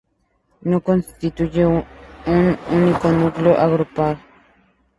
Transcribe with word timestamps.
No 0.69 0.81
constituye 0.81 1.63
un 1.67 1.85
único 2.73 3.11
núcleo 3.11 3.55
agrupado. 3.55 4.17